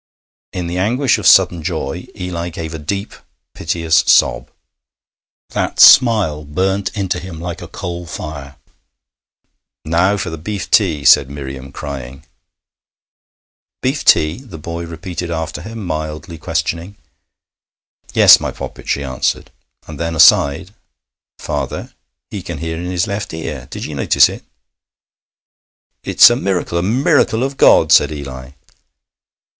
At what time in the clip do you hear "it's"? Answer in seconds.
26.03-26.27